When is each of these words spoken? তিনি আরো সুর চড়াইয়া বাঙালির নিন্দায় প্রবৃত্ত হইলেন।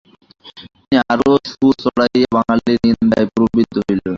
তিনি 0.79 0.97
আরো 1.11 1.29
সুর 1.49 1.73
চড়াইয়া 1.83 2.29
বাঙালির 2.35 2.79
নিন্দায় 2.85 3.27
প্রবৃত্ত 3.33 3.75
হইলেন। 3.79 4.09